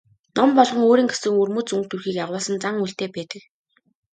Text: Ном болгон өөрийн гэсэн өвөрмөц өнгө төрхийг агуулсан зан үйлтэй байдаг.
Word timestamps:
Ном 0.37 0.49
болгон 0.57 0.83
өөрийн 0.89 1.09
гэсэн 1.09 1.27
өвөрмөц 1.35 1.67
өнгө 1.75 1.87
төрхийг 1.89 2.17
агуулсан 2.23 2.55
зан 2.63 2.75
үйлтэй 2.83 3.09
байдаг. 3.15 3.41